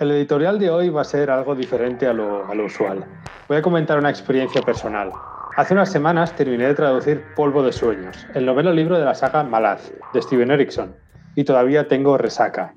[0.00, 3.04] El editorial de hoy va a ser algo diferente a lo, usual.
[3.48, 5.12] Voy a comentar una experiencia personal.
[5.56, 9.42] Hace unas semanas terminé de traducir Polvo de Sueños, el novelo libro de la saga
[9.42, 10.96] Malaz, de Steven Erickson,
[11.34, 12.72] y todavía tengo resaca.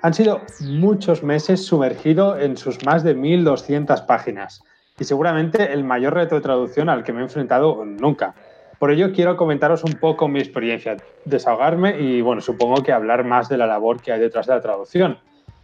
[0.00, 4.62] Han sido muchos meses sumergido en sus más de 1.200 páginas
[4.98, 8.34] y seguramente el mayor reto de traducción al que me he enfrentado nunca.
[8.78, 10.96] Por ello quiero comentaros un poco mi experiencia,
[11.26, 14.62] desahogarme y bueno, supongo que hablar más de la labor que hay detrás de la
[14.62, 15.18] traducción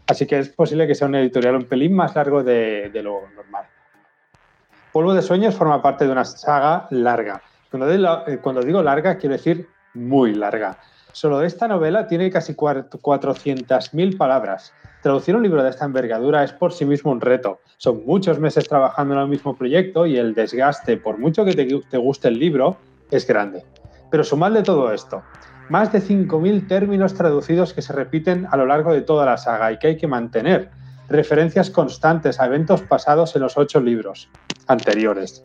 [0.09, 3.67] Así que es posible que sea un editorial un pelín más largo de, lo normal.
[4.91, 7.43] Polvo de Sueños forma parte de una saga larga.
[7.71, 10.79] Eh, cuando digo, larga, quiero decir muy larga.
[11.13, 14.73] Solo esta novela tiene casi 400.000 palabras.
[15.03, 17.61] Traducir un libro de esta envergadura es por sí mismo un reto.
[17.77, 21.67] Son muchos meses trabajando en el mismo proyecto y el desgaste, por mucho que te,
[21.67, 22.79] te guste el libro,
[23.11, 23.63] es grande.
[24.11, 25.23] Pero sumadle todo esto
[25.69, 29.71] más de 5.000 términos traducidos que se repiten a lo largo de toda la saga
[29.73, 30.71] y que hay que mantener.
[31.09, 34.29] Referencias constantes a eventos pasados en los ocho libros
[34.67, 35.45] anteriores.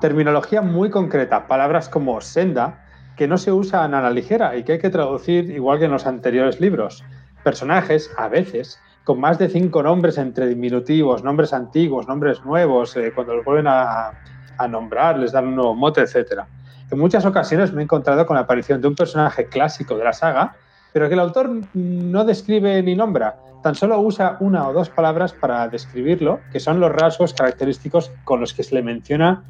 [0.00, 2.84] Terminología muy concreta, palabras como senda,
[3.16, 5.92] que no se usan a la ligera y que hay que traducir igual que en
[5.92, 7.02] los anteriores libros.
[7.44, 13.12] Personajes, a veces, con más de cinco nombres entre diminutivos, nombres antiguos, nombres nuevos, eh,
[13.14, 14.10] cuando los vuelven a,
[14.58, 16.46] a, nombrar, les dan un nuevo mote, etcétera
[16.90, 20.12] en muchas ocasiones me he encontrado con la aparición de un personaje clásico de la
[20.12, 20.56] saga,
[20.92, 25.32] pero que el autor no describe ni nombra, tan solo usa una o dos palabras
[25.32, 29.42] para describirlo, que son los rasgos característicos con los que se le menciona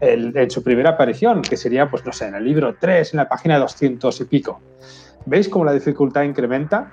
[0.00, 3.28] en su primera aparición, que sería, pues no sé, en el libro 3, en la
[3.28, 4.60] página 200 y pico.
[5.26, 6.92] ¿Veis cómo la dificultad incrementa?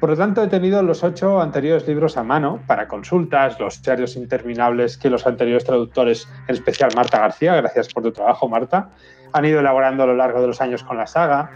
[0.00, 4.16] Por lo tanto, he tenido los ocho anteriores libros a mano para consultas, los diarios
[4.16, 8.90] interminables que los anteriores traductores, en especial Marta García, gracias por tu trabajo, Marta,
[9.32, 11.50] han ido elaborando a lo largo de los años con la saga.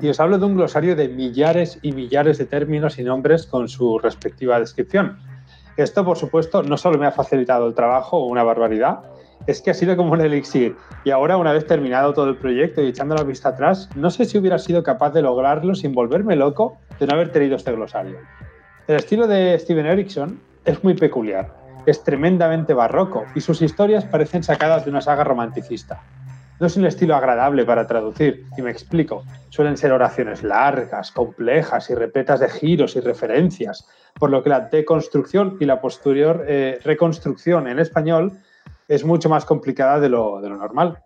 [0.00, 3.68] Y os hablo de un glosario de millares y millares de términos y nombres con
[3.68, 5.18] su respectiva descripción.
[5.76, 9.00] Esto, por supuesto, no solo me ha facilitado el trabajo, una barbaridad,
[9.46, 10.76] es que ha sido como un elixir.
[11.04, 14.24] Y ahora, una vez terminado todo el proyecto y echando la vista atrás, no sé
[14.24, 18.18] si hubiera sido capaz de lograrlo sin volverme loco de no haber tenido este glosario.
[18.86, 21.54] El estilo de Steven Erickson es muy peculiar,
[21.86, 26.02] es tremendamente barroco y sus historias parecen sacadas de una saga romanticista.
[26.60, 29.24] No es un estilo agradable para traducir, y me explico.
[29.48, 34.60] Suelen ser oraciones largas, complejas y repletas de giros y referencias, por lo que la
[34.60, 38.38] deconstrucción y la posterior eh, reconstrucción en español
[38.86, 41.02] es mucho más complicada de lo, de normal.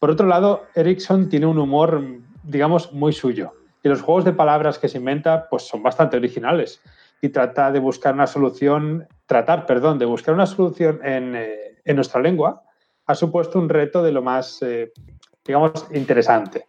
[0.00, 2.02] Por otro lado, Erickson tiene un humor,
[2.42, 3.52] digamos, muy suyo,
[3.84, 6.80] y los juegos de palabras que se inventa pues, son bastante originales
[7.20, 11.94] y trata de buscar una solución, tratar, perdón, de buscar una solución en, eh, en
[11.94, 12.64] nuestra lengua
[13.08, 14.92] ha supuesto un reto de lo más, eh,
[15.44, 16.66] digamos, interesante.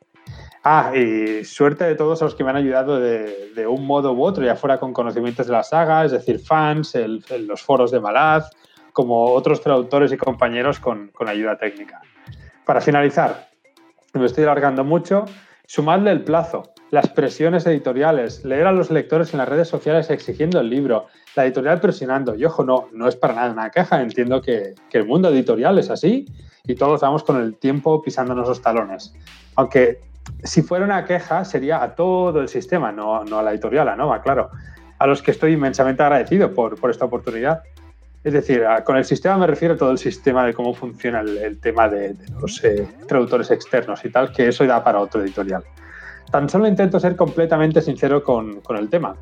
[0.63, 4.43] Ah, y suerte de todos los que me han ayudado de, un modo u otro,
[4.43, 6.97] ya fuera con conocimientos de la saga, es decir, fans,
[7.39, 8.49] los foros de Malaz,
[8.93, 12.01] como otros traductores y compañeros con, con ayuda técnica.
[12.65, 13.49] Para finalizar,
[14.13, 15.25] me estoy alargando mucho,
[15.65, 20.59] sumadle el plazo, las presiones editoriales, leer a los lectores en las redes sociales exigiendo
[20.59, 22.35] el libro, la editorial presionando.
[22.35, 25.89] Y ojo, no, no es para nada una queja, entiendo que, el mundo editorial es
[25.89, 26.25] así
[26.65, 29.13] y todos vamos con el tiempo pisándonos los talones.
[29.55, 29.99] Aunque
[30.43, 33.95] si fuera una queja sería a todo el sistema, no, no a la editorial, a
[33.95, 34.49] Nova, claro,
[34.97, 37.61] a los que estoy inmensamente agradecido por, por esta oportunidad.
[38.23, 41.59] Es decir, con el sistema me refiero a todo el sistema de cómo funciona el,
[41.59, 45.63] tema de, los eh, traductores externos y tal, que eso da para otro editorial.
[46.31, 49.15] Tan solo intento ser completamente sincero con, con el tema.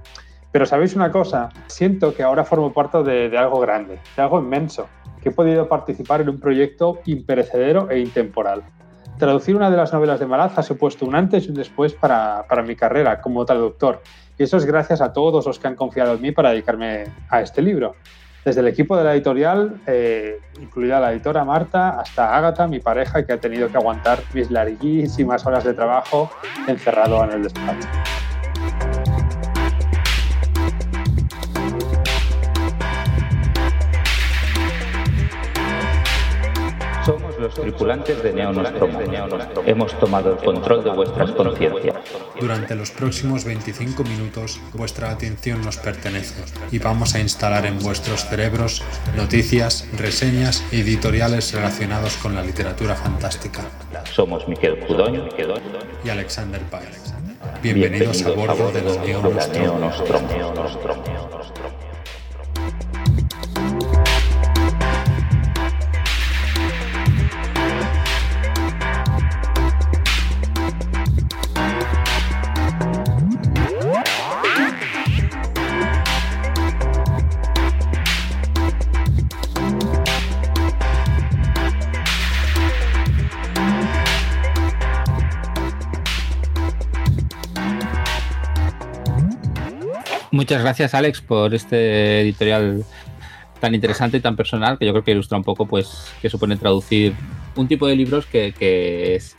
[0.52, 4.88] Pero sabéis una cosa, siento que ahora formo parte de, algo grande, de algo inmenso,
[5.22, 8.64] que he podido participar en un proyecto imperecedero e intemporal.
[9.18, 12.46] Traducir una de las novelas de Malaz ha supuesto un antes y un después para,
[12.48, 14.02] para mi carrera como traductor,
[14.38, 17.42] y eso es gracias a todos los que han confiado en mí para dedicarme a
[17.42, 17.96] este libro.
[18.48, 23.26] Desde el equipo de la editorial, eh, incluida la editora Marta, hasta Ágata, mi pareja,
[23.26, 26.32] que ha tenido que aguantar mis larguísimas horas de trabajo
[26.66, 27.90] encerrado en el despacho.
[37.68, 39.00] Tripulantes de Neo Nostromo.
[39.66, 41.96] Hemos tomado el control de vuestras conciencias.
[42.40, 48.26] Durante los próximos 25 minutos, vuestra atención nos pertenece y vamos a instalar en vuestros
[48.26, 48.84] cerebros
[49.18, 53.62] noticias, reseñas y editoriales relacionados con la literatura fantástica.
[54.14, 55.28] Somos Miquel Cudoño
[56.06, 57.14] y Alexander Páez.
[57.62, 59.22] Bienvenidos, a bordo, de los Neo
[59.78, 60.30] Nostromo.
[90.48, 92.86] Muchas gracias Alex por este editorial
[93.60, 96.56] tan interesante y tan personal que yo creo que ilustra un poco pues que supone
[96.56, 97.14] traducir
[97.58, 98.54] un tipo de libros que,
[99.14, 99.36] es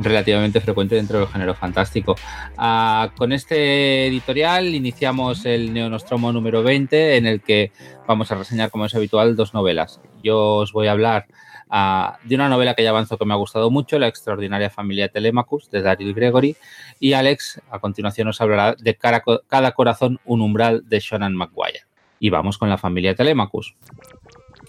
[0.00, 2.16] relativamente frecuente dentro del género fantástico.
[2.56, 7.70] Ah, con este editorial iniciamos el Neonostromo número 20 en el que
[8.08, 10.00] vamos a reseñar como es habitual dos novelas.
[10.24, 11.26] Yo os voy a hablar
[11.70, 15.08] ah, de una novela que ya avanzó que me ha gustado mucho, La extraordinaria familia
[15.08, 16.56] Telemachus de Daryl Gregory
[17.00, 21.82] y Alex a continuación nos hablará de Cada corazón un umbral de Shonan Maguire
[22.20, 23.76] y vamos con la familia Telemachus.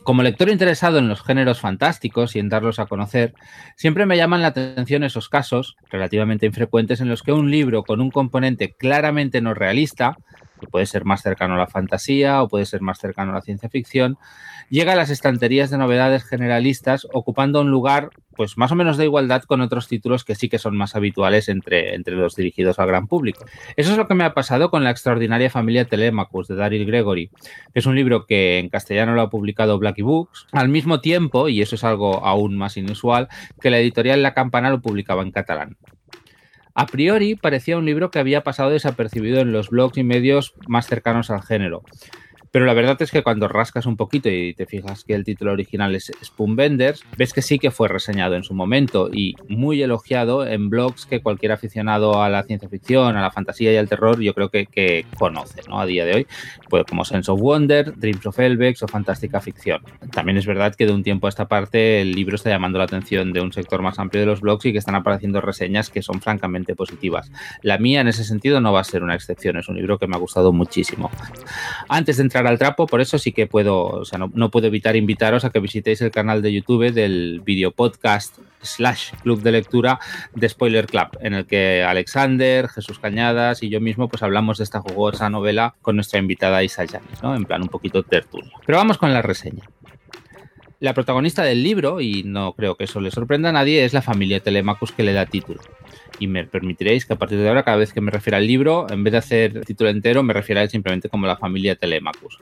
[0.03, 3.33] Como lector interesado en los géneros fantásticos y en darlos a conocer,
[3.75, 8.01] siempre me llaman la atención esos casos, relativamente infrecuentes, en los que un libro con
[8.01, 10.17] un componente claramente no realista,
[10.59, 13.41] que puede ser más cercano a la fantasía o puede ser más cercano a la
[13.41, 14.17] ciencia ficción,
[14.69, 18.09] llega a las estanterías de novedades generalistas ocupando un lugar
[18.39, 21.50] pues más o menos de igualdad con otros títulos que sí que son más habituales
[21.50, 23.44] entre, entre los dirigidos al gran público.
[23.75, 27.31] Eso es lo que me ha pasado con la extraordinaria familia Telemachus de Daryl Gregory,
[27.73, 31.50] que es un libro que en castellano lo ha publicado Blackie Books, al mismo tiempo,
[31.50, 33.27] y eso es algo aún más inusual,
[33.59, 35.75] que la editorial La Campana lo publicaba en catalán.
[36.79, 40.87] A priori parecía un libro que había pasado desapercibido en los blogs y medios más
[40.87, 41.83] cercanos al género,
[42.51, 45.51] pero la verdad es que cuando rascas un poquito y te fijas que el título
[45.51, 50.46] original es Spoonbenders, ves que sí que fue reseñado en su momento y muy elogiado
[50.46, 54.19] en blogs que cualquier aficionado a la ciencia ficción, a la fantasía y al terror
[54.19, 55.80] yo creo que, conoce ¿no?
[55.80, 56.28] a día de hoy,
[56.69, 59.81] pues como Sense of Wonder, Dreams of Elvex o Fantástica Ficción.
[60.12, 62.86] También es verdad que de un tiempo a esta parte el libro está llamando la
[62.86, 66.01] atención de un sector más amplio de los blogs y que están apareciendo reseñas que
[66.01, 67.31] son francamente positivas.
[67.62, 70.07] La mía en ese sentido no va a ser una excepción, es un libro que
[70.07, 71.12] me ha gustado muchísimo.
[71.88, 74.95] Antes de entrar al trapo, por eso sí que puedo, o sea, no, puedo evitar
[74.95, 80.00] invitaros a que visitéis el canal de YouTube del video podcast slash club de lectura
[80.36, 84.65] de Spoiler Club, en el que Alexander, Jesús Cañadas y yo mismo pues hablamos de
[84.65, 87.36] esta jugosa novela con nuestra invitada Isa Yanis, ¿no?
[87.36, 88.51] En plan un poquito tertulia.
[88.65, 89.63] Pero vamos con la reseña.
[90.79, 94.01] La protagonista del libro, y no creo que eso le sorprenda a nadie, es la
[94.01, 95.59] familia Telemachus que le da título
[96.19, 98.87] y me permitiréis que a partir de ahora, cada vez que me refiera al libro,
[98.89, 102.39] en vez de hacer título entero, me refiera simplemente como la familia Telemachus.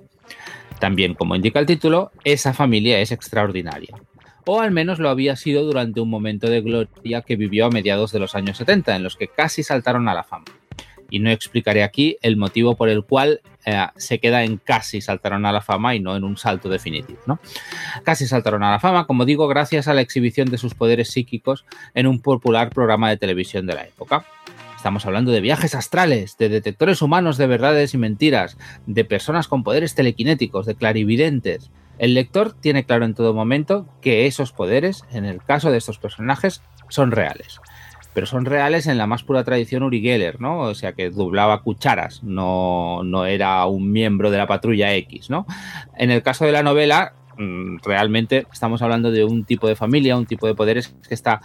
[0.79, 3.95] También, como indica el título, esa familia es extraordinaria.
[4.45, 8.11] O al menos lo había sido durante un momento de gloria que vivió a mediados
[8.11, 10.45] de los años 70, en los que casi saltaron a la fama
[11.09, 15.45] y no explicaré aquí el motivo por el cual eh, se queda en casi saltaron
[15.45, 17.19] a la fama y no en un salto definitivo.
[17.25, 17.39] ¿no?
[18.03, 21.65] Casi saltaron a la fama, como digo, gracias a la exhibición de sus poderes psíquicos
[21.93, 24.25] en un popular programa de televisión de la época.
[24.75, 29.63] Estamos hablando de viajes astrales, de detectores humanos de verdades y mentiras, de personas con
[29.63, 31.71] poderes telequinéticos, de clarividentes.
[31.97, 35.97] El lector tiene claro en todo momento que esos poderes, en el caso de estos
[35.97, 37.59] personajes, son reales
[38.17, 40.61] pero son reales en la más pura tradición Uri Geller, ¿no?
[40.61, 45.45] O sea, que doblaba cucharas, no, no era un miembro de la patrulla X, ¿no?
[45.95, 50.17] En el caso de la novela, mm, realmente estamos hablando de un tipo de familia,
[50.17, 51.41] un tipo de poderes que está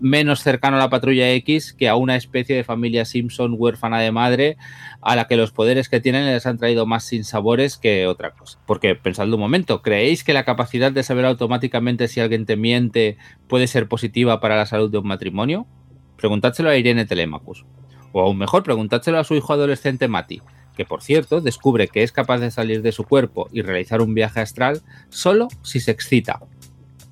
[0.00, 4.10] menos cercano a la patrulla X que a una especie de familia Simpson huérfana de
[4.10, 4.56] madre
[5.02, 8.58] a la que los poderes que tienen les han traído más sinsabores que otra cosa.
[8.66, 13.16] Porque pensadlo un momento, ¿creéis que la capacidad de saber automáticamente si alguien te miente
[13.46, 15.68] puede ser positiva para la salud de un matrimonio?
[16.16, 17.64] Preguntádselo a Irene Telemachus.
[18.12, 20.40] O aún mejor, preguntádselo a su hijo adolescente Mati,
[20.76, 24.14] que por cierto descubre que es capaz de salir de su cuerpo y realizar un
[24.14, 26.40] viaje astral solo si se excita.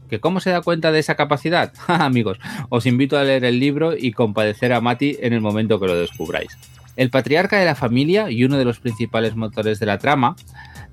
[0.09, 1.73] ¿Que cómo se da cuenta de esa capacidad?
[1.89, 5.87] Amigos, os invito a leer el libro y compadecer a Mati en el momento que
[5.87, 6.57] lo descubráis.
[6.97, 10.37] El patriarca de la familia y uno de los principales motores de la trama,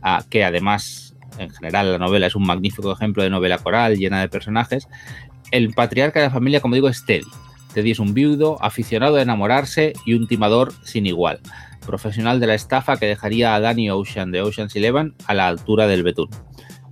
[0.01, 4.21] ah, que además en general la novela es un magnífico ejemplo de novela coral llena
[4.21, 4.87] de personajes,
[5.51, 7.25] el patriarca de la familia, como digo, es Teddy,
[7.73, 11.39] Teddy es un viudo, aficionado a enamorarse y un timador sin igual.
[11.85, 15.87] Profesional de la estafa que dejaría a Danny Ocean de Ocean's Eleven a la altura
[15.87, 16.29] del betún.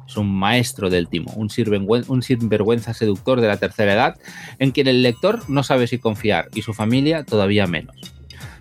[0.08, 4.16] Es un maestro del timo, un, sinvergüenza seductor de la tercera edad,
[4.58, 7.96] en quien el lector no sabe si confiar y su familia todavía menos.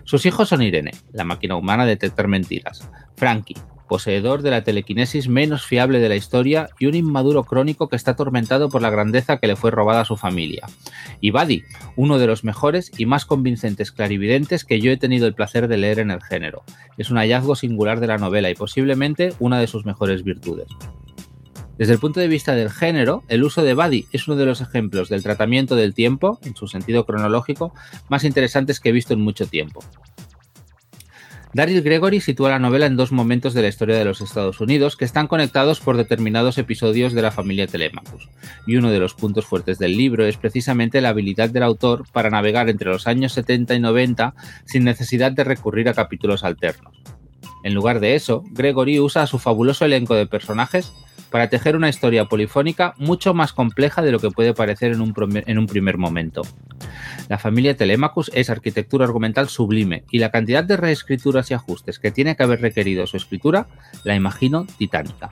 [0.03, 3.55] Sus hijos son Irene, la máquina humana de detectar mentiras, Frankie,
[3.89, 8.11] poseedor de la telequinesis menos fiable de la historia y un inmaduro crónico que está
[8.11, 10.67] atormentado por la grandeza que le fue robada a su familia.
[11.19, 11.63] Y Buddy,
[11.97, 15.75] uno de los mejores y más convincentes clarividentes que yo he tenido el placer de
[15.75, 16.63] leer en el género.
[16.97, 20.67] Es un hallazgo singular de la novela y posiblemente una de sus mejores virtudes.
[21.79, 24.59] Desde el punto de vista del género, el uso de Buddy es uno de los
[24.59, 27.73] ejemplos del tratamiento del tiempo, en su sentido cronológico,
[28.09, 29.79] más interesantes que he visto en mucho tiempo.
[31.51, 34.95] Daryl Gregory sitúa la novela en dos momentos de la historia de los Estados Unidos
[34.95, 38.29] que están conectados por determinados episodios de la familia Telemachus,
[38.67, 42.29] y uno de los puntos fuertes del libro es precisamente la habilidad del autor para
[42.29, 46.93] navegar entre los años 70 y 90 sin necesidad de recurrir a capítulos alternos.
[47.63, 50.93] En lugar de eso, Gregory usa su fabuloso elenco de personajes
[51.31, 55.67] para tejer una historia polifónica mucho más compleja de lo que puede parecer en un
[55.67, 56.43] primer momento.
[57.27, 62.11] La familia Telemachus es arquitectura argumental sublime y la cantidad de reescrituras y ajustes que
[62.11, 63.67] tiene que haber requerido su escritura
[64.03, 65.31] la imagino titánica.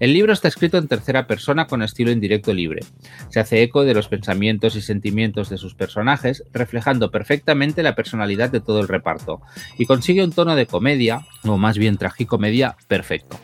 [0.00, 2.80] El libro está escrito en tercera persona con estilo indirecto libre.
[3.28, 8.50] Se hace eco de los pensamientos y sentimientos de sus personajes, reflejando perfectamente la personalidad
[8.50, 9.42] de todo el reparto,
[9.78, 13.38] y consigue un tono de comedia, o más bien tragicomedia, perfecto.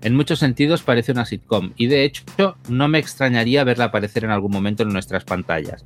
[0.00, 4.30] En muchos sentidos parece una sitcom y de hecho no me extrañaría verla aparecer en
[4.30, 5.84] algún momento en nuestras pantallas.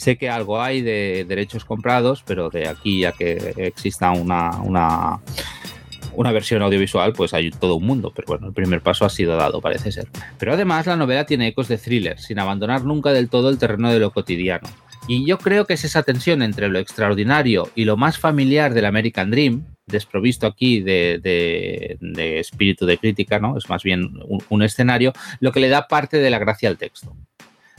[0.00, 6.32] Sé que algo hay de derechos comprados, pero de aquí a que exista una, una,
[6.32, 8.10] versión audiovisual, pues hay todo un mundo.
[8.16, 10.08] Pero bueno, el primer paso ha sido dado, parece ser.
[10.38, 13.92] Pero además la novela tiene ecos de thriller, sin abandonar nunca del todo el terreno
[13.92, 14.70] de lo cotidiano.
[15.06, 18.86] Y yo creo que es esa tensión entre lo extraordinario y lo más familiar del
[18.86, 21.98] American Dream, desprovisto aquí de,
[22.40, 23.58] espíritu de crítica, ¿no?
[23.58, 24.08] Es más bien
[24.48, 27.14] un, escenario, lo que le da parte de la gracia al texto.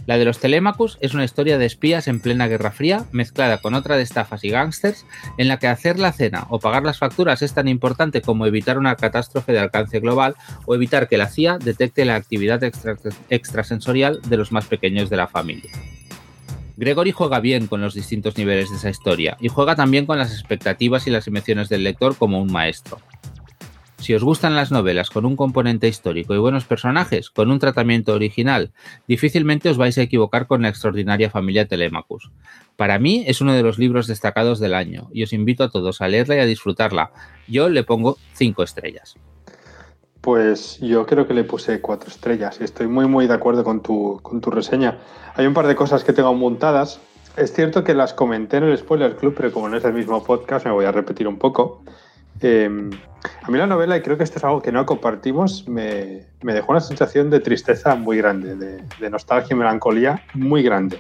[0.07, 3.75] La de los Telemachus es una historia de espías en plena Guerra Fría, mezclada con
[3.75, 5.05] otra de estafas y gángsters,
[5.37, 8.77] en la que hacer la cena o pagar las facturas es tan importante como evitar
[8.77, 12.61] una catástrofe de alcance global o evitar que la CIA detecte la actividad
[13.29, 15.71] extrasensorial de los más pequeños de la familia.
[16.77, 20.33] Gregory juega bien con los distintos niveles de esa historia y juega también con las
[20.33, 22.99] expectativas y las emociones del lector como un maestro.
[24.01, 28.13] Si os gustan las novelas con un componente histórico y buenos personajes, con un tratamiento
[28.13, 28.71] original,
[29.07, 32.31] difícilmente os vais a equivocar con la extraordinaria familia Telemachus.
[32.77, 36.01] Para mí es uno de los libros destacados del año y os invito a todos
[36.01, 37.11] a leerla y a disfrutarla.
[37.47, 39.17] Yo le pongo 5 estrellas.
[40.19, 43.83] Pues yo creo que le puse 4 estrellas y estoy muy muy de acuerdo con
[43.83, 44.97] tu, con tu reseña.
[45.35, 46.99] Hay un par de cosas que tengo montadas.
[47.37, 50.23] Es cierto que las comenté en el Spoiler Club, pero como no es el mismo
[50.23, 51.83] podcast, me voy a repetir un poco.
[52.41, 52.89] Em,
[53.43, 56.71] a mí la novela, y creo que esto es algo que no compartimos, me, dejó
[56.71, 60.99] una sensación de tristeza muy grande, de, nostalgia y melancolía muy grande,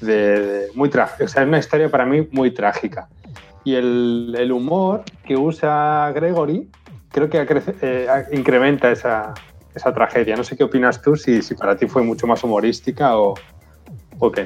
[0.00, 1.24] de, muy trágica.
[1.24, 3.08] O sea, es una historia para mí muy trágica.
[3.64, 6.70] Y el, humor que usa Gregory
[7.10, 7.44] creo que
[7.82, 9.34] eh, incrementa esa,
[9.94, 10.36] tragedia.
[10.36, 13.34] No sé qué opinas tú, si, si para ti fue mucho más humorística o,
[14.18, 14.40] Ok.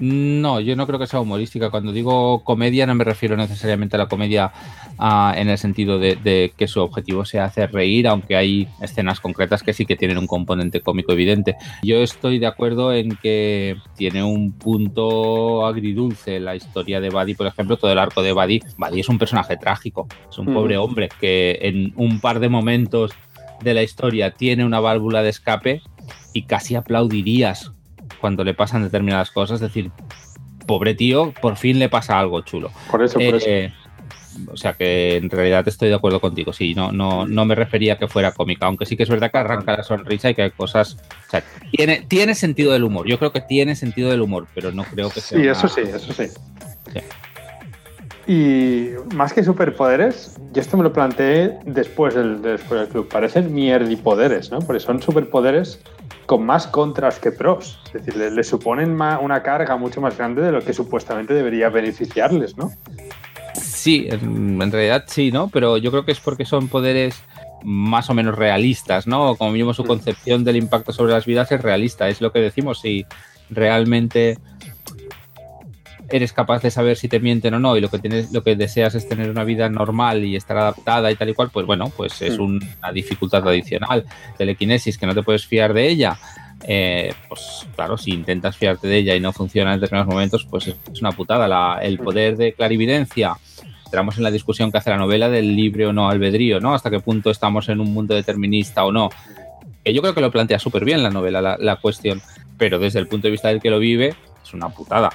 [0.00, 1.70] No, yo no creo que sea humorística.
[1.70, 4.52] Cuando digo comedia no me refiero necesariamente a la comedia
[4.98, 9.62] ah, en el sentido de, que su objetivo sea hacer reír, aunque hay escenas concretas
[9.62, 11.56] que sí que tienen un componente cómico evidente.
[11.82, 17.46] Yo estoy de acuerdo en que tiene un punto agridulce la historia de Buddy, por
[17.46, 18.60] ejemplo, todo el arco de Buddy.
[18.76, 23.12] Buddy es un personaje trágico, es un pobre hombre que en un par de momentos
[23.62, 25.82] de la historia tiene una válvula de escape
[26.32, 27.72] y casi aplaudirías
[28.20, 29.90] cuando le pasan determinadas cosas, es decir,
[30.66, 32.70] pobre tío, por fin le pasa algo chulo.
[32.90, 33.46] Por eso, por eso.
[33.48, 33.72] Eh,
[34.50, 36.52] o sea que en realidad estoy de acuerdo contigo.
[36.52, 39.30] Sí, no, no, no me refería a que fuera cómica, aunque sí que es verdad
[39.30, 40.96] que arranca la sonrisa y que hay cosas.
[41.26, 43.06] O sea, tiene, tiene sentido del humor.
[43.06, 45.38] Yo creo que tiene sentido del humor, pero no creo que sea.
[45.38, 46.28] Sí, eso sí, eso sí.
[48.30, 53.08] Y más que superpoderes, yo esto me lo planteé después del, después del club.
[53.08, 54.60] Parecen mierdipoderes, ¿no?
[54.60, 55.80] Porque son superpoderes
[56.26, 57.80] con más contras que pros.
[57.86, 62.56] Es decir, le, suponen una carga mucho más grande de lo que supuestamente debería beneficiarles,
[62.56, 62.70] ¿no?
[63.54, 65.48] Sí, en, realidad sí, ¿no?
[65.48, 67.20] Pero yo creo que es porque son poderes
[67.64, 69.34] más o menos realistas, ¿no?
[69.34, 69.88] Como vimos su mm.
[69.88, 73.06] concepción del impacto sobre las vidas es realista, es lo que decimos, si
[73.50, 74.38] realmente
[76.16, 78.56] eres capaz de saber si te mienten o no y lo que tienes, lo que
[78.56, 81.92] deseas es tener una vida normal y estar adaptada y tal y cual, pues bueno,
[81.96, 82.42] pues es mm.
[82.42, 84.04] una dificultad adicional.
[84.36, 86.18] Telequinesis, que no te puedes fiar de ella,
[86.66, 90.68] eh, pues claro, si intentas fiarte de ella y no funciona en determinados momentos, pues
[90.68, 91.78] es una putada.
[91.80, 92.04] el mm.
[92.04, 93.34] poder de clarividencia,
[93.84, 96.74] entramos en la discusión que hace la novela del libre o no albedrío, ¿no?
[96.74, 99.10] Hasta qué punto estamos en un mundo determinista o no.
[99.84, 102.20] Que yo creo que lo plantea súper bien la novela, la, la cuestión,
[102.58, 104.14] pero desde el punto de vista del que lo vive,
[104.44, 105.10] es una putada.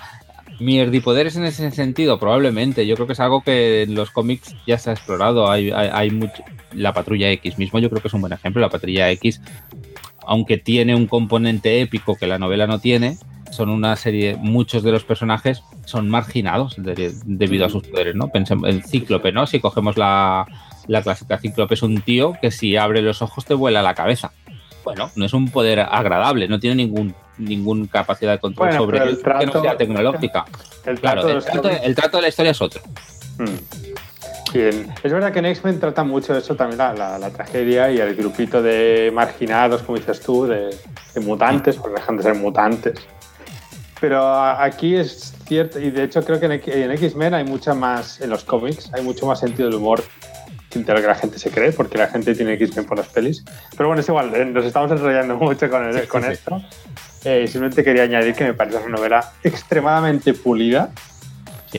[0.60, 2.88] Mierdipoderes en ese sentido, probablemente.
[2.88, 5.50] Yo creo que es algo que en los cómics ya se ha explorado.
[5.50, 6.44] Hay, hay, mucho.
[6.74, 8.62] La Patrulla X mismo, yo creo que es un buen ejemplo.
[8.62, 9.42] La Patrulla X,
[10.26, 13.18] aunque tiene un componente épico que la novela no tiene,
[13.52, 14.38] son una serie.
[14.38, 18.30] Muchos de los personajes son marginados debido a sus poderes, ¿no?
[18.30, 19.48] Pensemos en Cíclope, ¿no?
[19.48, 20.46] Si cogemos la,
[20.88, 24.32] la clásica Cíclope, es un tío que si abre los ojos te vuela la cabeza.
[24.84, 29.22] Bueno, no es un poder agradable, no tiene ningún ninguna capacidad de control sobre él
[29.22, 30.46] que no sea tecnológica.
[30.86, 32.82] El trato, el, trato, de la historia es otro.
[33.38, 33.56] Hmm.
[34.56, 38.62] Es verdad que en X-Men trata mucho de eso también, la, tragedia y el grupito
[38.62, 40.74] de marginados, como dices tú, de,
[41.22, 43.00] mutantes, porque dejan de ser mutantes.
[44.00, 48.30] Pero aquí es cierto, y de hecho creo que en, X-Men hay mucha más, en
[48.30, 50.01] los cómics, hay mucho más sentido del humor
[50.84, 53.44] que la gente se cree, porque la gente tiene X-Men por las pelis.
[53.77, 56.62] Pero bueno, es igual, eh, nos estamos enrollando mucho con, con esto.
[57.25, 60.91] Eh, simplemente quería añadir que me parece una novela extremadamente pulida,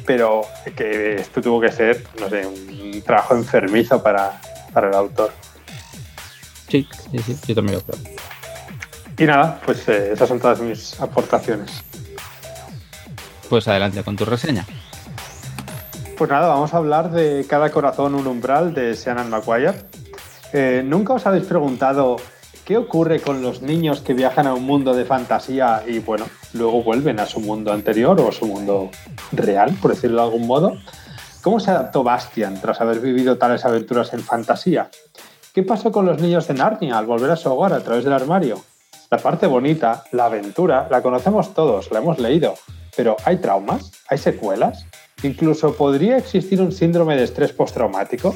[0.04, 0.42] pero
[0.74, 4.40] que esto tuvo que ser, no sé, un trabajo enfermizo para,
[4.72, 5.32] para el autor.
[6.68, 8.16] Sí, sí, sí, yo también lo creo.
[9.18, 11.84] Y nada, pues eh, esas son todas mis aportaciones.
[13.48, 14.66] Pues adelante con tu reseña.
[16.18, 19.74] Pues nada, vamos a hablar de Cada corazón un umbral de Seanan McGuire.
[20.52, 22.16] Eh, ¿Nunca os habéis preguntado
[22.66, 26.82] qué ocurre con los niños que viajan a un mundo de fantasía y, bueno, luego
[26.82, 28.90] vuelven a su mundo anterior o a su mundo
[29.30, 30.76] real, por decirlo de algún modo?
[31.42, 34.90] ¿Cómo se adaptó Bastian tras haber vivido tales aventuras en fantasía?
[35.54, 38.12] ¿Qué pasó con los niños de Narnia al volver a su hogar a través del
[38.12, 38.61] armario?
[39.12, 42.54] La parte bonita, la aventura, la conocemos todos, la hemos leído,
[42.96, 43.92] pero ¿hay traumas?
[44.08, 44.87] ¿Hay secuelas?
[45.23, 48.35] Incluso podría existir un síndrome de estrés postraumático.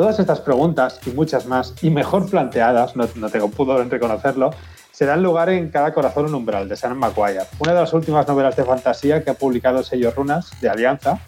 [0.00, 4.48] Todas estas preguntas y muchas más, y mejor planteadas, no, tengo pudor en reconocerlo,
[4.90, 8.26] se dan lugar en Cada corazón un umbral de Sam McGuire, una de las últimas
[8.26, 11.18] novelas de fantasía que ha publicado el sello Runas de Alianza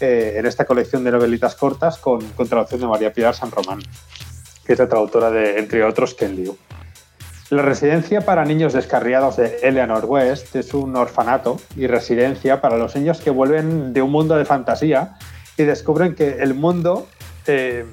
[0.00, 3.78] eh, en esta colección de novelitas cortas con, con, traducción de María Pilar San Román,
[4.66, 6.58] que es la traductora de, entre otros, Ken Liu.
[7.50, 12.96] La residencia para niños descarriados de Eleanor West es un orfanato y residencia para los
[12.96, 15.16] niños que vuelven de un mundo de fantasía
[15.56, 17.06] y descubren que el mundo
[17.46, 17.86] eh,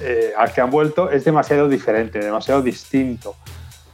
[0.00, 3.36] eh, al que han vuelto es demasiado diferente, demasiado distinto.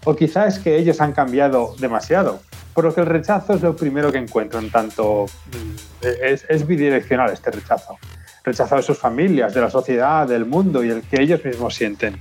[0.04, 2.40] O quizá es que ellos han cambiado demasiado,
[2.73, 7.50] por lo que el rechazo es lo primero que encuentran, tanto mm, es, bidireccional este
[7.50, 7.99] rechazo.
[8.42, 12.19] Rechazo de sus familias, de la sociedad, del mundo y el que ellos mismos sienten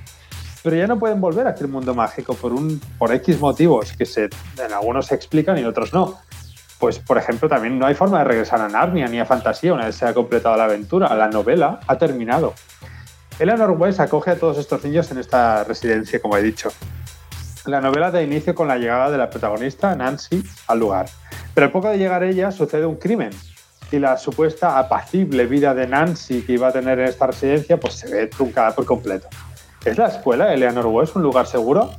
[0.61, 4.05] pero ya no pueden volver a aquel mundo mágico por, un, por X motivos que
[4.05, 6.19] se, en algunos se explican y en otros no.
[6.79, 9.85] Pues, por ejemplo, también no hay forma de regresar a Narnia ni a Fantasía una
[9.85, 11.13] vez se ha completado la aventura.
[11.15, 12.53] La novela ha terminado.
[13.39, 16.69] Eleanor West acoge a todos estos niños en esta residencia, como he dicho.
[17.65, 21.07] La novela da inicio con la llegada de la protagonista, Nancy, al lugar.
[21.53, 23.31] Pero al poco de llegar ella sucede un crimen
[23.91, 27.93] y la supuesta apacible vida de Nancy que iba a tener en esta residencia pues
[27.93, 29.27] se ve truncada por completo.
[29.85, 31.91] ¿Es la escuela Eleanor West un lugar seguro?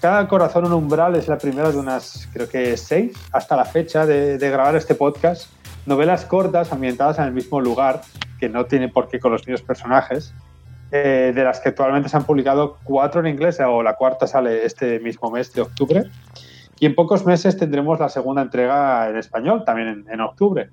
[0.00, 4.04] Cada corazón un umbral es la primera de unas, creo que seis, hasta la fecha
[4.04, 5.48] de, grabar este podcast.
[5.86, 8.00] Novelas cortas ambientadas en el mismo lugar,
[8.40, 10.34] que no tiene por qué con los mismos personajes,
[10.92, 14.66] eh, de las que actualmente se han publicado cuatro en inglés, o la cuarta sale
[14.66, 16.04] este mismo mes de octubre.
[16.78, 20.68] Y en pocos meses tendremos la segunda entrega en español, también en, octubre.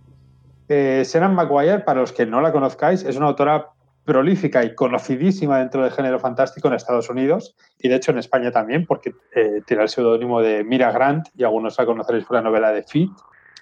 [0.67, 3.69] Eh, Senan Maguire, para los que no la conozcáis, es una autora
[4.03, 8.51] prolífica y conocidísima dentro del género fantástico en Estados Unidos y de hecho en España
[8.51, 12.41] también, porque eh, tiene el seudónimo de Mira Grant y algunos la conoceréis por la
[12.41, 13.11] novela de Fit.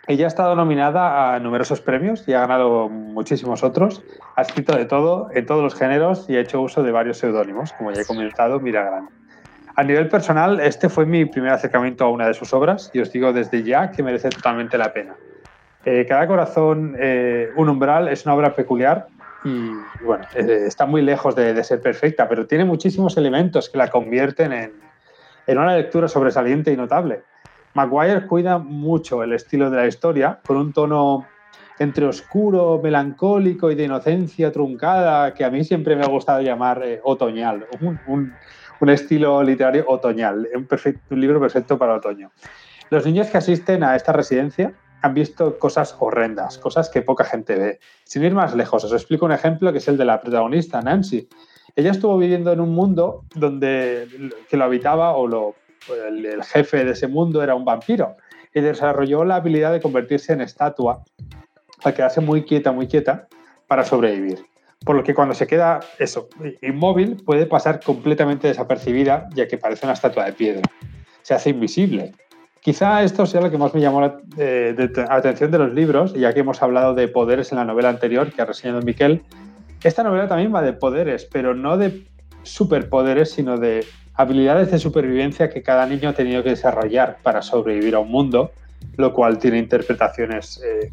[0.07, 4.01] Ella ha estado nominada a numerosos premios y ha ganado muchísimos otros.
[4.37, 7.73] Ha escrito de todo, en todos los géneros y ha hecho uso de varios seudónimos,
[7.73, 9.09] como ya he comentado, Mira Grant.
[9.75, 13.11] A nivel personal, este fue mi primer acercamiento a una de sus obras y os
[13.11, 15.13] digo desde ya que merece totalmente la pena.
[15.83, 19.07] Eh, Cada corazón, eh, un umbral, es una obra peculiar
[19.43, 19.71] y
[20.03, 24.53] bueno, eh, está muy lejos de, ser perfecta, pero tiene muchísimos elementos que la convierten
[24.53, 24.71] en,
[25.45, 27.23] en, una lectura sobresaliente y notable.
[27.77, 31.27] Maguire cuida mucho el estilo de la historia con un tono
[31.77, 36.81] entre oscuro, melancólico y de inocencia truncada que a mí siempre me ha gustado llamar
[36.83, 38.33] eh, otoñal, un, un,
[38.81, 42.31] un, estilo literario otoñal, un, perfecto, un libro perfecto para otoño.
[42.89, 47.55] Los niños que asisten a esta residencia han visto cosas horrendas, cosas que poca gente
[47.57, 47.79] ve.
[48.05, 51.29] Sin ir más lejos, os explico un ejemplo que es el de la protagonista, Nancy.
[51.75, 54.07] Ella estuvo viviendo en un mundo donde
[54.49, 55.53] que lo habitaba o lo,
[55.89, 58.17] el, jefe de ese mundo era un vampiro
[58.53, 61.03] y desarrolló la habilidad de convertirse en estatua
[61.83, 63.27] al quedarse muy quieta, muy quieta
[63.67, 64.45] para sobrevivir.
[64.85, 65.79] Por lo que cuando se queda
[66.61, 70.61] inmóvil, puede pasar completamente desapercibida, ya que parece una estatua de piedra.
[71.21, 72.13] Se hace invisible
[72.67, 74.75] Quizá esto sea lo que más me llamó la eh,
[75.09, 78.41] atención de los libros, ya que hemos hablado de poderes en la novela anterior que
[78.41, 79.21] ha reseñado Miquel.
[79.81, 82.05] Esta novela también va de poderes, pero no de
[82.43, 83.85] superpoderes, sino de
[84.17, 88.51] habilidades de supervivencia que cada niño ha tenido que desarrollar para sobrevivir a un mundo,
[88.97, 90.91] lo cual tiene interpretaciones eh,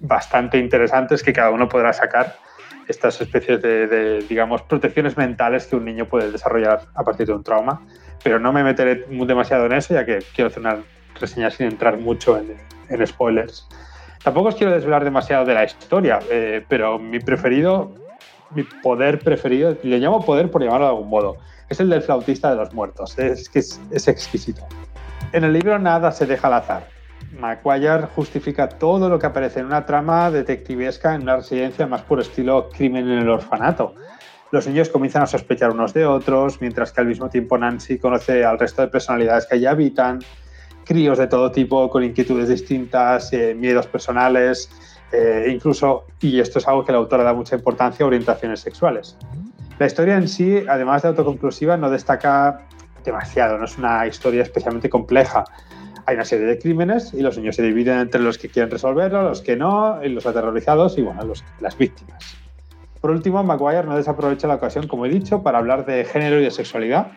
[0.00, 2.34] bastante interesantes que cada uno podrá sacar
[2.88, 7.42] estas especies de, digamos, protecciones mentales que un niño puede desarrollar a partir de un
[7.42, 7.82] trauma.
[8.22, 10.78] Pero no me meteré demasiado en eso, ya que quiero hacer una
[11.20, 13.66] reseña sin entrar mucho en, spoilers.
[14.22, 17.92] Tampoco os quiero desvelar demasiado de la historia, eh, pero mi preferido,
[18.50, 21.36] mi poder preferido, le llamo poder por llamarlo de algún modo,
[21.68, 23.18] es el del flautista de los muertos.
[23.18, 24.66] Es que es, exquisito.
[25.32, 26.88] En el libro nada se deja al azar.
[27.38, 32.20] Maguire justifica todo lo que aparece en una trama detectivesca en una residencia más por
[32.20, 33.94] estilo crimen en el orfanato.
[34.52, 38.44] los niños comienzan a sospechar unos de otros, mientras que al mismo tiempo Nancy conoce
[38.44, 40.20] al resto de personalidades que allí habitan,
[40.84, 44.70] críos de todo tipo con inquietudes distintas, eh, miedos personales,
[45.12, 49.16] eh, incluso, y esto es algo que la autora da mucha importancia, orientaciones sexuales.
[49.78, 52.62] La historia en sí, además de autoconclusiva, no destaca
[53.04, 55.44] demasiado, no es una historia especialmente compleja.
[56.06, 59.22] Hay una serie de crímenes y los niños se dividen entre los que quieren resolverlo,
[59.22, 62.36] los que no, y los aterrorizados y bueno, los, las víctimas.
[63.00, 66.44] Por último, Maguire no desaprovecha la ocasión, como he dicho, para hablar de género y
[66.44, 67.08] de sexualidad.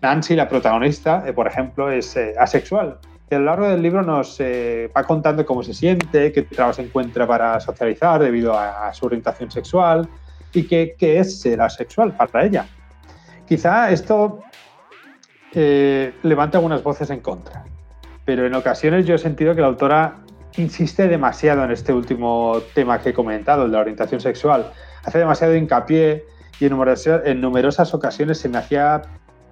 [0.00, 2.98] Nancy, la protagonista, eh, por ejemplo, es eh, asexual.
[3.30, 6.78] Y a lo largo del libro nos eh, va contando cómo se siente, qué trabas
[6.78, 10.08] encuentra para socializar debido a, su orientación sexual
[10.52, 12.66] y qué, es ser asexual para ella.
[13.46, 14.40] Quizá esto
[15.52, 17.64] levanta algunas voces en contra,
[18.24, 20.18] pero en ocasiones yo he sentido que la autora
[20.56, 24.72] insiste demasiado en este último tema que he comentado, el de la orientación sexual
[25.04, 26.24] hace demasiado hincapié
[26.60, 29.02] y en numerosas, en numerosas ocasiones se me hacía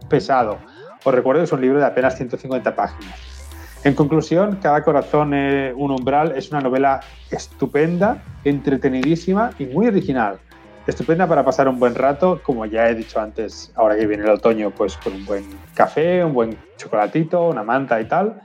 [0.09, 0.59] pesado.
[1.05, 3.37] Os recuerdo que es un libro de apenas 150 páginas.
[3.85, 10.39] En conclusión, Cada corazón es un umbral es una novela estupenda, entretenidísima y muy original.
[10.87, 14.31] Estupenda para pasar un buen rato, como ya he dicho antes, ahora que viene el
[14.31, 15.45] otoño, pues con un buen
[15.75, 18.41] café, un buen chocolatito, una manta y tal.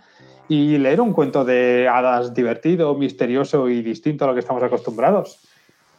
[0.47, 5.39] Y leer un cuento de hadas divertido, misterioso y distinto a lo que estamos acostumbrados.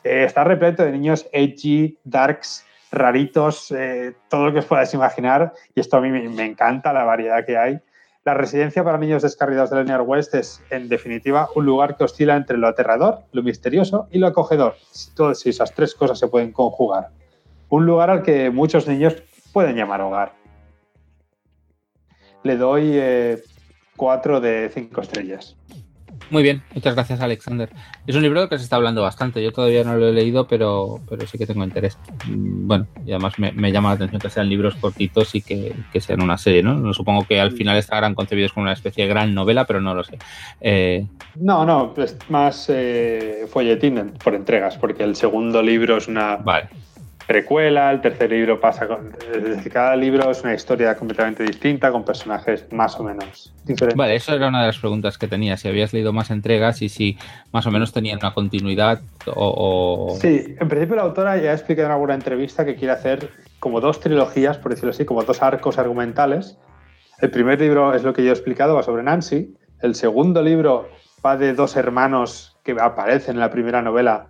[0.03, 5.53] Eh, está repleto de niños edgy, darks, raritos, eh, todo lo que os podáis imaginar.
[5.77, 7.79] Y esto a mí me, encanta, la variedad que hay.
[8.25, 12.37] La residencia para niños descarriados de Linear West es, en definitiva, un lugar que oscila
[12.37, 14.77] entre lo aterrador, lo misterioso y lo acogedor.
[14.93, 17.11] Si, esas tres cosas se pueden conjugar.
[17.69, 19.17] Un lugar al que muchos niños
[19.53, 20.35] pueden llamar hogar.
[22.45, 23.43] Le doy eh,
[23.97, 25.57] cuatro de cinco estrellas.
[26.31, 27.71] Muy bien, muchas gracias Alexander.
[28.07, 31.01] Es un libro que se está hablando bastante, yo todavía no lo he leído, pero,
[31.09, 31.99] pero sí que tengo interés.
[32.27, 36.23] Mm, bueno, y además me, llama la atención que sean libros cortitos y que, sean
[36.23, 36.93] una serie, ¿no?
[36.95, 40.05] Supongo que al final estarán concebidos como una especie de gran novela, pero no lo
[40.05, 40.19] sé.
[40.61, 41.07] Eh,
[41.37, 46.37] no, no, es más eh, folletín por entregas, porque el segundo libro es una...
[46.37, 46.69] Vale
[47.27, 49.15] precuela, el tercer libro pasa con...
[49.73, 53.97] Cada libro es una historia completamente distinta, con personajes más o menos diferentes.
[53.97, 56.89] Vale, eso era una de las preguntas que tenía, si habías leído más entregas y
[56.89, 57.19] si
[57.53, 60.17] más o menos tenían una continuidad o...
[60.21, 63.31] Sí, en principio la autora ya ha explicado en alguna entrevista que quiere hacer
[63.61, 66.59] como dos trilogías, por decirlo así, como dos arcos argumentales.
[67.21, 69.55] El primer libro es lo que yo he explicado, va sobre Nancy.
[69.81, 70.89] El segundo libro
[71.25, 74.27] va de dos hermanos que aparecen en la primera novela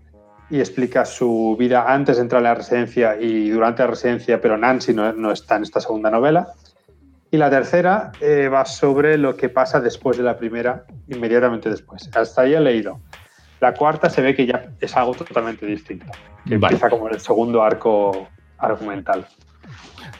[0.52, 4.58] y explica su vida antes de entrar a la residencia y durante la residencia, pero
[4.58, 6.48] Nancy no, está en esta segunda novela.
[7.30, 12.10] Y la tercera eh, va sobre lo que pasa después de la primera, inmediatamente después.
[12.14, 13.00] Hasta ahí he leído.
[13.60, 16.12] La cuarta se ve que ya es algo totalmente distinto,
[16.46, 19.26] que empieza como el segundo arco argumental.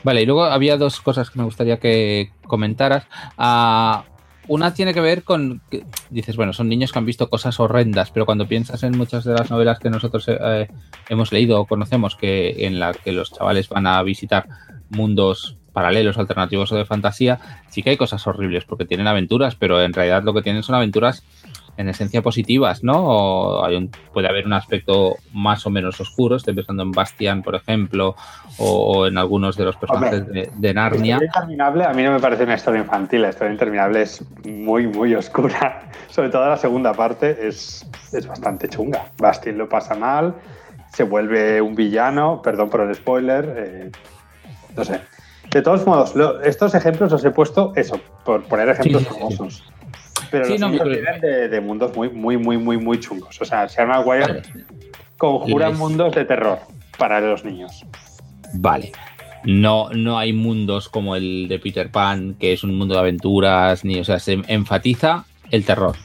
[0.03, 3.07] Vale, y luego había dos cosas que me gustaría que comentaras.
[3.37, 4.01] Uh,
[4.49, 5.63] una tiene que ver con,
[6.11, 9.35] dices, bueno, son niños que han visto cosas horrendas, pero cuando piensas en muchas de
[9.35, 10.69] las novelas que nosotros eh,
[11.09, 14.49] hemos leído o conocemos, que en las que los chavales van a visitar
[14.91, 19.83] mundos paralelos, alternativos o de fantasía, sí que hay cosas horribles porque tienen aventuras, pero
[19.83, 21.25] en realidad lo que tienen son aventuras
[21.77, 22.99] en esencia positivas, ¿no?
[22.99, 27.43] O hay un, puede haber un aspecto más o menos oscuro, estoy pensando en Bastian,
[27.43, 28.15] por ejemplo,
[28.59, 31.19] o, en algunos de los personajes de, Narnia.
[31.19, 34.87] La interminable a mí no me parece una historia infantil, la historia interminable es muy,
[34.87, 35.89] muy oscura.
[36.11, 39.07] Sobre todo la segunda parte es, es bastante chunga.
[39.19, 40.35] Bastian lo pasa mal,
[40.93, 43.91] se vuelve un villano, perdón por el spoiler, eh,
[44.77, 45.01] no sé.
[45.51, 49.65] De todos modos, estos ejemplos os he puesto eso, por poner ejemplos famosos.
[50.33, 53.41] Pero los no, vienen de, mundos muy, muy, muy, muy, muy chungos.
[53.41, 54.43] O sea, Sean Maguire
[55.19, 56.59] conjura mundos de terror
[56.99, 57.85] para los niños.
[58.55, 58.93] Vale.
[59.45, 63.85] No, no hay mundos como el de Peter Pan, que es un mundo de aventuras,
[63.85, 65.97] ni, o sea, se enfatiza el terror.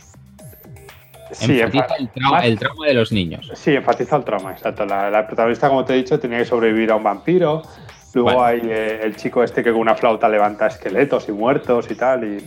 [1.32, 3.50] Sí, enfatiza el, trauma, el, trauma, de los niños.
[3.56, 4.86] Sí, enfatiza el trauma, exacto.
[4.86, 7.62] La, protagonista, como te he dicho, tenía que sobrevivir a un vampiro.
[8.14, 11.96] Luego hay eh, el chico este que con una flauta levanta esqueletos y muertos y
[11.96, 12.24] tal.
[12.24, 12.44] Y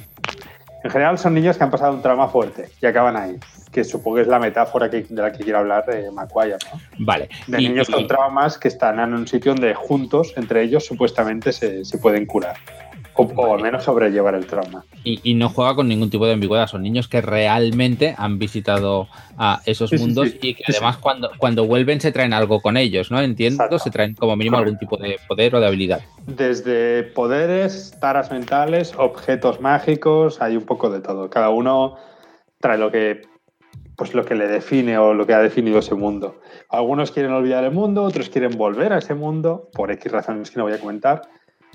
[0.82, 3.38] en general son niños que han pasado un trauma fuerte y acaban ahí,
[3.70, 6.56] que supongo que es la metáfora de la que quiero hablar de Maguire.
[6.72, 6.80] ¿no?
[6.98, 7.28] Vale.
[7.46, 11.84] De niños con traumas que están en un sitio donde juntos, entre ellos, supuestamente se,
[11.84, 12.56] se pueden curar.
[13.14, 14.84] O, al menos sobrellevar el trauma.
[15.04, 16.66] Y, no juega con ningún tipo de ambigüedad.
[16.66, 22.00] Son niños que realmente han visitado a esos mundos y que además cuando, cuando vuelven
[22.00, 23.20] se traen algo con ellos, ¿no?
[23.20, 26.00] Entiendo, se traen como mínimo algún tipo de poder o de habilidad.
[26.26, 31.30] Desde poderes, taras mentales, objetos mágicos, hay un poco de todo.
[31.30, 31.96] Cada uno
[32.60, 33.22] trae lo que
[34.00, 36.40] pues lo que le define o lo que ha definido ese mundo.
[36.70, 40.56] Algunos quieren olvidar el mundo, otros quieren volver a ese mundo, por X razones que
[40.56, 41.20] no voy a comentar.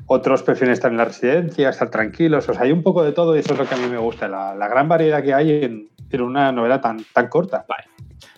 [0.08, 2.48] Otros prefieren estar en la residencia, estar tranquilos.
[2.48, 3.98] O sea, hay un poco de todo y eso es lo que a mí me
[3.98, 5.90] gusta, la, gran variedad que hay en,
[6.22, 7.66] una novela tan, tan corta.
[7.68, 7.86] Vale.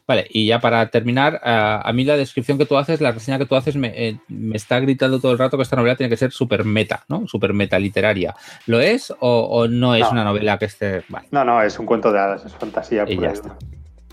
[0.07, 3.37] Vale, y ya para terminar, eh, a mí la descripción que tú haces, la reseña
[3.37, 6.15] que tú haces, eh, me, está gritando todo el rato que esta novela tiene que
[6.15, 7.27] ser súper meta, ¿no?
[7.27, 8.33] Súper meta literaria.
[8.67, 11.03] ¿Lo es o, no es una novela que esté.?
[11.31, 13.03] No, no, es un cuento de hadas, es fantasía.
[13.05, 13.57] Y ya está.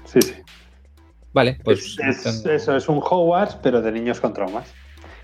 [0.05, 0.35] Sí, sí.
[1.33, 1.97] Vale, pues.
[2.01, 4.75] Eso es un Hogwarts, pero de niños con traumas,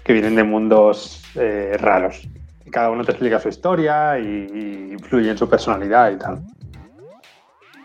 [0.05, 2.29] que vienen de mundos eh, raros.
[2.65, 6.43] Y cada uno te explica su historia y influye en su personalidad y tal.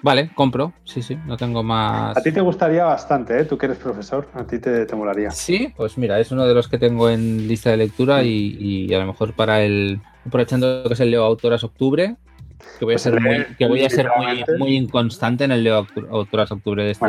[0.06, 0.72] Vale, compro.
[0.84, 2.16] Sí, sí, no tengo más.
[2.16, 3.46] A ti te gustaría bastante, ¿eh?
[3.46, 5.32] Tú que eres profesor, a ti te, molaría.
[5.32, 9.00] Sí, pues mira, es uno de los que tengo en lista de lectura y, a
[9.00, 10.00] lo mejor para el.
[10.24, 12.18] Aprovechando que es el Leo Autoras Octubre,
[12.78, 14.08] que voy a pues ser, muy, que voy a ser
[14.60, 17.08] muy, inconstante en el Leo Autoras Octubre de esta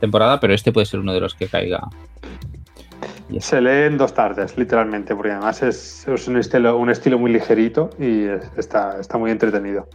[0.00, 1.88] temporada, pero este puede ser uno de los que caiga.
[3.40, 7.90] Se lee en dos tardes, literalmente, porque además es, un, estilo, un estilo muy ligerito
[7.98, 8.24] y
[8.56, 9.86] está, está muy entretenido.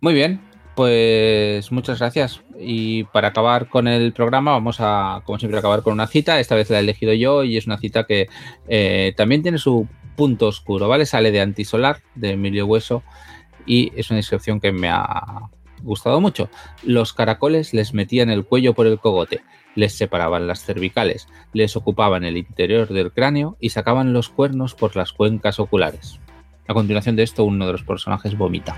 [0.00, 0.40] Muy bien,
[0.74, 2.42] pues muchas gracias.
[2.58, 6.40] Y para acabar con el programa, vamos a, como siempre, acabar con una cita.
[6.40, 8.28] Esta vez la he elegido yo y es una cita que
[8.66, 11.06] eh, también tiene su punto oscuro, ¿vale?
[11.06, 13.02] Sale de Antisolar, de Emilio Hueso,
[13.66, 15.50] y es una descripción que me ha
[15.82, 16.48] gustado mucho.
[16.82, 19.42] Los caracoles les metían el cuello por el cogote,
[19.74, 24.96] les separaban las cervicales, les ocupaban el interior del cráneo y sacaban los cuernos por
[24.96, 26.20] las cuencas oculares.
[26.66, 28.74] A continuación de esto, uno de los personajes vomita.